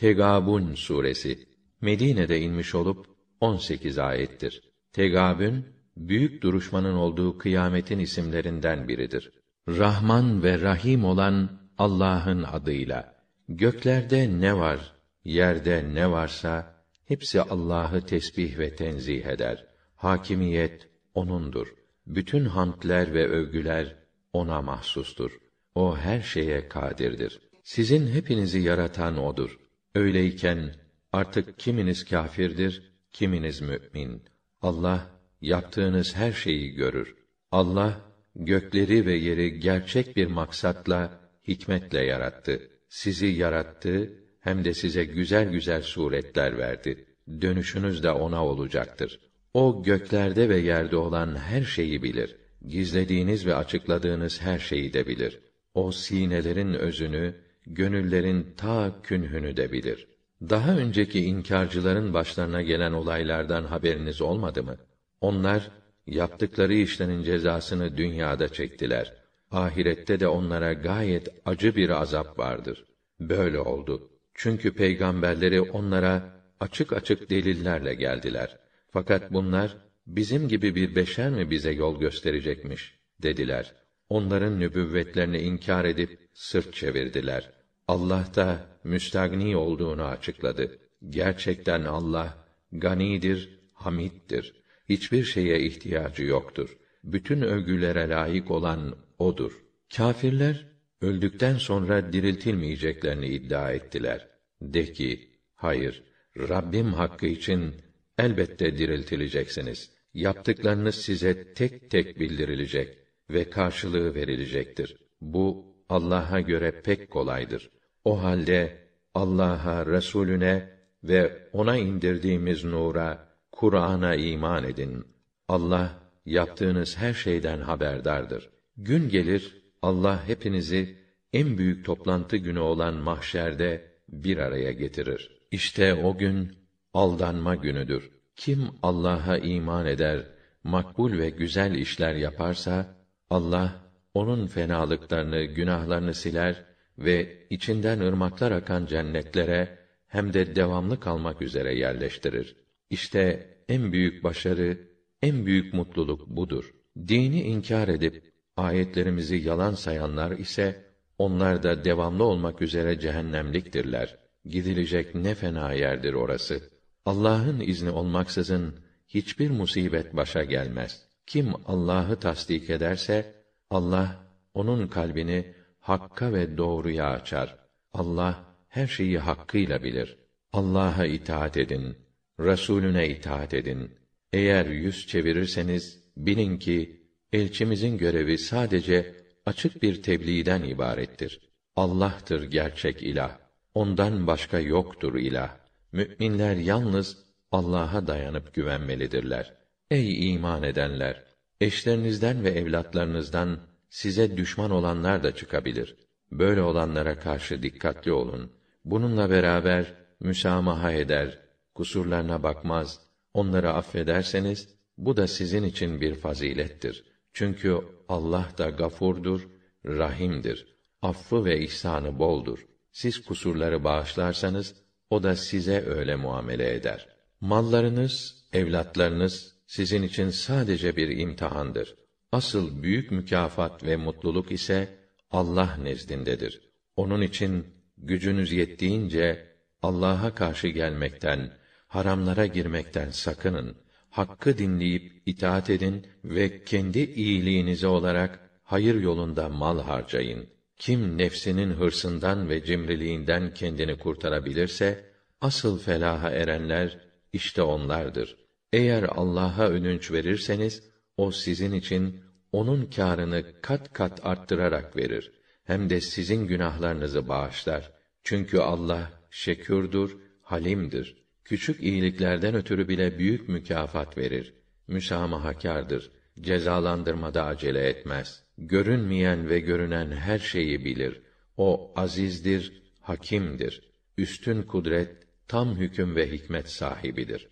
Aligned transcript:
Tegabun 0.00 0.74
suresi 0.74 1.38
Medine'de 1.80 2.40
inmiş 2.40 2.74
olup 2.74 3.06
18 3.40 3.98
ayettir. 3.98 4.62
Tegabün 4.92 5.66
büyük 5.96 6.42
duruşmanın 6.42 6.94
olduğu 6.94 7.38
kıyametin 7.38 7.98
isimlerinden 7.98 8.88
biridir. 8.88 9.32
Rahman 9.68 10.42
ve 10.42 10.60
Rahim 10.60 11.04
olan 11.04 11.60
Allah'ın 11.78 12.42
adıyla. 12.42 13.14
Göklerde 13.48 14.40
ne 14.40 14.56
var, 14.56 14.92
yerde 15.24 15.94
ne 15.94 16.10
varsa 16.10 16.84
hepsi 17.04 17.40
Allah'ı 17.42 18.06
tesbih 18.06 18.58
ve 18.58 18.76
tenzih 18.76 19.24
eder. 19.24 19.66
Hakimiyet 19.96 20.88
onundur. 21.14 21.74
Bütün 22.06 22.44
hamdler 22.44 23.14
ve 23.14 23.28
övgüler 23.28 23.96
ona 24.32 24.62
mahsustur. 24.62 25.38
O 25.74 25.96
her 25.96 26.20
şeye 26.20 26.68
kadirdir. 26.68 27.40
Sizin 27.62 28.06
hepinizi 28.06 28.58
yaratan 28.58 29.18
odur. 29.18 29.60
Öyleyken 29.94 30.74
artık 31.12 31.58
kiminiz 31.58 32.04
kâfirdir, 32.04 32.92
kiminiz 33.12 33.60
mü'min. 33.60 34.22
Allah 34.62 35.10
yaptığınız 35.40 36.16
her 36.16 36.32
şeyi 36.32 36.70
görür. 36.70 37.14
Allah 37.50 38.00
gökleri 38.36 39.06
ve 39.06 39.14
yeri 39.14 39.60
gerçek 39.60 40.16
bir 40.16 40.26
maksatla, 40.26 41.20
hikmetle 41.48 42.04
yarattı. 42.04 42.70
Sizi 42.88 43.26
yarattı, 43.26 44.12
hem 44.40 44.64
de 44.64 44.74
size 44.74 45.04
güzel 45.04 45.50
güzel 45.50 45.82
suretler 45.82 46.58
verdi. 46.58 47.06
Dönüşünüz 47.40 48.02
de 48.02 48.10
ona 48.10 48.46
olacaktır. 48.46 49.20
O 49.54 49.82
göklerde 49.82 50.48
ve 50.48 50.58
yerde 50.58 50.96
olan 50.96 51.36
her 51.36 51.62
şeyi 51.62 52.02
bilir. 52.02 52.36
Gizlediğiniz 52.66 53.46
ve 53.46 53.54
açıkladığınız 53.54 54.40
her 54.40 54.58
şeyi 54.58 54.92
de 54.92 55.06
bilir. 55.06 55.40
O 55.74 55.92
sinelerin 55.92 56.74
özünü, 56.74 57.34
gönüllerin 57.66 58.54
ta 58.56 58.92
künhünü 59.02 59.56
de 59.56 59.72
bilir. 59.72 60.06
Daha 60.50 60.76
önceki 60.76 61.24
inkarcıların 61.24 62.14
başlarına 62.14 62.62
gelen 62.62 62.92
olaylardan 62.92 63.64
haberiniz 63.64 64.20
olmadı 64.20 64.62
mı? 64.62 64.76
Onlar 65.20 65.70
yaptıkları 66.06 66.74
işlerin 66.74 67.22
cezasını 67.22 67.96
dünyada 67.96 68.48
çektiler. 68.48 69.12
Ahirette 69.50 70.20
de 70.20 70.28
onlara 70.28 70.72
gayet 70.72 71.28
acı 71.44 71.76
bir 71.76 71.90
azap 71.90 72.38
vardır. 72.38 72.84
Böyle 73.20 73.60
oldu. 73.60 74.10
Çünkü 74.34 74.74
peygamberleri 74.74 75.60
onlara 75.60 76.22
açık 76.60 76.92
açık 76.92 77.30
delillerle 77.30 77.94
geldiler. 77.94 78.58
Fakat 78.90 79.32
bunlar 79.32 79.76
bizim 80.06 80.48
gibi 80.48 80.74
bir 80.74 80.96
beşer 80.96 81.30
mi 81.30 81.50
bize 81.50 81.72
yol 81.72 82.00
gösterecekmiş 82.00 82.98
dediler. 83.22 83.74
Onların 84.10 84.60
nübüvvetlerini 84.60 85.38
inkar 85.38 85.84
edip 85.84 86.18
sırt 86.34 86.74
çevirdiler. 86.74 87.52
Allah 87.88 88.26
da 88.36 88.66
müstagni 88.84 89.56
olduğunu 89.56 90.04
açıkladı. 90.04 90.78
Gerçekten 91.08 91.84
Allah 91.84 92.48
ganidir, 92.72 93.60
hamiddir. 93.72 94.62
Hiçbir 94.88 95.24
şeye 95.24 95.60
ihtiyacı 95.60 96.22
yoktur. 96.22 96.76
Bütün 97.04 97.40
övgülere 97.40 98.08
layık 98.08 98.50
olan 98.50 98.96
odur. 99.18 99.52
Kâfirler 99.96 100.66
öldükten 101.00 101.56
sonra 101.56 102.12
diriltilmeyeceklerini 102.12 103.26
iddia 103.26 103.72
ettiler. 103.72 104.28
De 104.62 104.92
ki, 104.92 105.30
hayır, 105.54 106.04
Rabbim 106.36 106.92
hakkı 106.92 107.26
için 107.26 107.74
elbette 108.18 108.78
diriltileceksiniz. 108.78 109.90
Yaptıklarınız 110.14 110.94
size 110.94 111.54
tek 111.54 111.90
tek 111.90 112.20
bildirilecek 112.20 112.99
ve 113.32 113.50
karşılığı 113.50 114.14
verilecektir. 114.14 114.96
Bu 115.20 115.74
Allah'a 115.88 116.40
göre 116.40 116.80
pek 116.82 117.10
kolaydır. 117.10 117.70
O 118.04 118.22
halde 118.22 118.78
Allah'a, 119.14 119.86
Resulüne 119.86 120.68
ve 121.04 121.48
ona 121.52 121.76
indirdiğimiz 121.76 122.64
nura, 122.64 123.28
Kur'an'a 123.52 124.14
iman 124.14 124.64
edin. 124.64 125.04
Allah 125.48 126.00
yaptığınız 126.26 126.98
her 126.98 127.14
şeyden 127.14 127.60
haberdardır. 127.60 128.50
Gün 128.76 129.08
gelir 129.08 129.62
Allah 129.82 130.28
hepinizi 130.28 130.96
en 131.32 131.58
büyük 131.58 131.84
toplantı 131.84 132.36
günü 132.36 132.58
olan 132.58 132.94
mahşerde 132.94 133.90
bir 134.08 134.38
araya 134.38 134.72
getirir. 134.72 135.40
İşte 135.50 135.94
o 135.94 136.18
gün 136.18 136.52
aldanma 136.94 137.54
günüdür. 137.54 138.10
Kim 138.36 138.68
Allah'a 138.82 139.38
iman 139.38 139.86
eder, 139.86 140.26
makbul 140.64 141.18
ve 141.18 141.30
güzel 141.30 141.74
işler 141.74 142.14
yaparsa 142.14 142.99
Allah 143.30 143.80
onun 144.14 144.46
fenalıklarını, 144.46 145.44
günahlarını 145.44 146.14
siler 146.14 146.64
ve 146.98 147.46
içinden 147.50 148.00
ırmaklar 148.00 148.52
akan 148.52 148.86
cennetlere 148.86 149.78
hem 150.06 150.32
de 150.32 150.56
devamlı 150.56 151.00
kalmak 151.00 151.42
üzere 151.42 151.78
yerleştirir. 151.78 152.56
İşte 152.90 153.46
en 153.68 153.92
büyük 153.92 154.24
başarı, 154.24 154.78
en 155.22 155.46
büyük 155.46 155.74
mutluluk 155.74 156.28
budur. 156.28 156.74
Dini 157.08 157.42
inkar 157.42 157.88
edip 157.88 158.32
ayetlerimizi 158.56 159.36
yalan 159.36 159.74
sayanlar 159.74 160.30
ise 160.30 160.84
onlar 161.18 161.62
da 161.62 161.84
devamlı 161.84 162.24
olmak 162.24 162.62
üzere 162.62 163.00
cehennemliktirler. 163.00 164.18
Gidilecek 164.44 165.14
ne 165.14 165.34
fena 165.34 165.72
yerdir 165.72 166.12
orası. 166.12 166.60
Allah'ın 167.04 167.60
izni 167.60 167.90
olmaksızın 167.90 168.74
hiçbir 169.08 169.50
musibet 169.50 170.16
başa 170.16 170.44
gelmez. 170.44 171.09
Kim 171.30 171.52
Allah'ı 171.66 172.20
tasdik 172.20 172.70
ederse 172.70 173.34
Allah 173.70 174.26
onun 174.54 174.88
kalbini 174.88 175.54
hakka 175.80 176.32
ve 176.32 176.58
doğruya 176.58 177.10
açar. 177.10 177.58
Allah 177.92 178.44
her 178.68 178.86
şeyi 178.86 179.18
hakkıyla 179.18 179.82
bilir. 179.82 180.18
Allah'a 180.52 181.06
itaat 181.06 181.56
edin. 181.56 181.96
Resulüne 182.40 183.08
itaat 183.08 183.54
edin. 183.54 183.90
Eğer 184.32 184.66
yüz 184.66 185.06
çevirirseniz 185.06 186.04
bilin 186.16 186.58
ki 186.58 187.06
elçimizin 187.32 187.98
görevi 187.98 188.38
sadece 188.38 189.14
açık 189.46 189.82
bir 189.82 190.02
tebliğden 190.02 190.62
ibarettir. 190.62 191.40
Allah'tır 191.76 192.42
gerçek 192.42 193.02
ilah. 193.02 193.38
Ondan 193.74 194.26
başka 194.26 194.60
yoktur 194.60 195.14
ilah. 195.14 195.56
Müminler 195.92 196.56
yalnız 196.56 197.24
Allah'a 197.52 198.06
dayanıp 198.06 198.54
güvenmelidirler. 198.54 199.59
Ey 199.90 200.32
iman 200.32 200.62
edenler! 200.62 201.24
Eşlerinizden 201.60 202.44
ve 202.44 202.50
evlatlarınızdan 202.50 203.60
size 203.88 204.36
düşman 204.36 204.70
olanlar 204.70 205.22
da 205.22 205.34
çıkabilir. 205.34 205.96
Böyle 206.32 206.62
olanlara 206.62 207.18
karşı 207.18 207.62
dikkatli 207.62 208.12
olun. 208.12 208.52
Bununla 208.84 209.30
beraber 209.30 209.94
müsamaha 210.20 210.92
eder, 210.92 211.38
kusurlarına 211.74 212.42
bakmaz, 212.42 213.00
onları 213.34 213.72
affederseniz 213.72 214.68
bu 214.98 215.16
da 215.16 215.26
sizin 215.26 215.62
için 215.62 216.00
bir 216.00 216.14
fazilettir. 216.14 217.04
Çünkü 217.32 217.78
Allah 218.08 218.48
da 218.58 218.70
gafurdur, 218.70 219.48
rahimdir. 219.86 220.76
Affı 221.02 221.44
ve 221.44 221.60
ihsanı 221.60 222.18
boldur. 222.18 222.66
Siz 222.92 223.24
kusurları 223.24 223.84
bağışlarsanız 223.84 224.74
o 225.10 225.22
da 225.22 225.36
size 225.36 225.84
öyle 225.86 226.16
muamele 226.16 226.74
eder. 226.74 227.08
Mallarınız, 227.40 228.44
evlatlarınız 228.52 229.59
sizin 229.70 230.02
için 230.02 230.30
sadece 230.30 230.96
bir 230.96 231.08
imtihandır. 231.08 231.94
Asıl 232.32 232.82
büyük 232.82 233.10
mükafat 233.10 233.84
ve 233.84 233.96
mutluluk 233.96 234.52
ise 234.52 234.98
Allah 235.30 235.76
nezdindedir. 235.82 236.60
Onun 236.96 237.20
için 237.20 237.66
gücünüz 237.96 238.52
yettiğince 238.52 239.46
Allah'a 239.82 240.34
karşı 240.34 240.68
gelmekten, 240.68 241.52
haramlara 241.86 242.46
girmekten 242.46 243.10
sakının. 243.10 243.76
Hakkı 244.10 244.58
dinleyip 244.58 245.22
itaat 245.26 245.70
edin 245.70 246.06
ve 246.24 246.64
kendi 246.64 246.98
iyiliğinize 246.98 247.86
olarak 247.86 248.50
hayır 248.62 249.00
yolunda 249.00 249.48
mal 249.48 249.80
harcayın. 249.80 250.46
Kim 250.76 251.18
nefsinin 251.18 251.70
hırsından 251.70 252.48
ve 252.48 252.64
cimriliğinden 252.64 253.54
kendini 253.54 253.98
kurtarabilirse 253.98 255.04
asıl 255.40 255.78
felaha 255.78 256.30
erenler 256.30 256.98
işte 257.32 257.62
onlardır. 257.62 258.39
Eğer 258.72 259.02
Allah'a 259.02 259.68
ödünç 259.68 260.12
verirseniz 260.12 260.82
o 261.16 261.30
sizin 261.30 261.72
için 261.72 262.20
onun 262.52 262.86
kârını 262.86 263.44
kat 263.62 263.92
kat 263.92 264.26
arttırarak 264.26 264.96
verir. 264.96 265.32
Hem 265.64 265.90
de 265.90 266.00
sizin 266.00 266.46
günahlarınızı 266.46 267.28
bağışlar. 267.28 267.92
Çünkü 268.24 268.58
Allah 268.58 269.12
şekûrdur, 269.30 270.18
halimdir. 270.42 271.16
Küçük 271.44 271.82
iyiliklerden 271.82 272.54
ötürü 272.54 272.88
bile 272.88 273.18
büyük 273.18 273.48
mükafat 273.48 274.18
verir. 274.18 274.54
Müsamahakârdır. 274.88 276.10
Cezalandırmada 276.40 277.44
acele 277.44 277.88
etmez. 277.88 278.44
Görünmeyen 278.58 279.48
ve 279.48 279.60
görünen 279.60 280.10
her 280.10 280.38
şeyi 280.38 280.84
bilir. 280.84 281.22
O 281.56 281.92
azizdir, 281.96 282.82
hakimdir. 283.00 283.90
Üstün 284.18 284.62
kudret, 284.62 285.16
tam 285.48 285.76
hüküm 285.76 286.16
ve 286.16 286.32
hikmet 286.32 286.70
sahibidir. 286.70 287.48